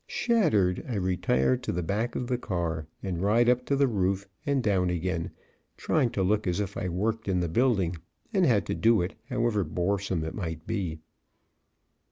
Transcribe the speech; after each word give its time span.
Shattered, 0.07 0.83
I 0.89 0.95
retire 0.95 1.57
to 1.57 1.71
the 1.71 1.83
back 1.83 2.15
of 2.15 2.25
the 2.25 2.39
car 2.39 2.87
and 3.03 3.21
ride 3.21 3.47
up 3.47 3.67
to 3.67 3.75
the 3.75 3.87
roof 3.87 4.27
and 4.47 4.63
down 4.63 4.89
again, 4.89 5.29
trying 5.77 6.09
to 6.13 6.23
look 6.23 6.47
as 6.47 6.59
if 6.59 6.75
I 6.75 6.89
worked 6.89 7.27
in 7.27 7.39
the 7.39 7.47
building 7.47 7.97
and 8.33 8.43
had 8.43 8.65
to 8.65 8.73
do 8.73 9.03
it, 9.03 9.13
however 9.29 9.63
boresome 9.63 10.23
it 10.23 10.33
might 10.33 10.65
be. 10.65 11.01